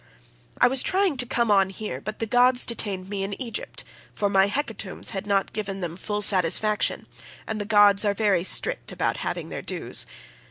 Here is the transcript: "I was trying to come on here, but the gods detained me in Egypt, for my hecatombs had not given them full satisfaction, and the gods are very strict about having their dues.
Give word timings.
"I 0.57 0.67
was 0.67 0.81
trying 0.81 1.17
to 1.17 1.27
come 1.27 1.51
on 1.51 1.69
here, 1.69 2.01
but 2.01 2.17
the 2.17 2.25
gods 2.25 2.65
detained 2.65 3.07
me 3.07 3.21
in 3.23 3.39
Egypt, 3.39 3.83
for 4.15 4.31
my 4.31 4.47
hecatombs 4.47 5.11
had 5.11 5.27
not 5.27 5.53
given 5.53 5.79
them 5.81 5.95
full 5.95 6.23
satisfaction, 6.23 7.05
and 7.45 7.61
the 7.61 7.65
gods 7.69 8.03
are 8.03 8.15
very 8.15 8.43
strict 8.43 8.91
about 8.91 9.17
having 9.17 9.49
their 9.49 9.61
dues. 9.61 10.07